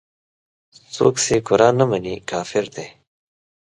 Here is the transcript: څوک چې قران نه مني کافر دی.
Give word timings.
څوک 0.93 1.15
چې 1.25 1.33
قران 1.47 1.73
نه 1.79 1.85
مني 1.89 2.13
کافر 2.29 2.65
دی. 2.75 2.87